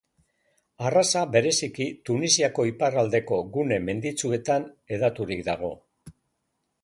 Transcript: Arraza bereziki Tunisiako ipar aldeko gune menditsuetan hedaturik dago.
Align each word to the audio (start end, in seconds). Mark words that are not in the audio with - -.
Arraza 0.89 1.21
bereziki 1.33 1.85
Tunisiako 2.09 2.65
ipar 2.71 2.97
aldeko 3.03 3.39
gune 3.57 3.79
menditsuetan 3.91 4.67
hedaturik 4.95 5.45
dago. 5.51 5.73